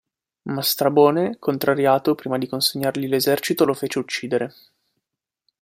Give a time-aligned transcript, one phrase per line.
[0.49, 4.53] Ma Strabone, contrariato, prima di consegnargli l'esercito lo fece uccidere.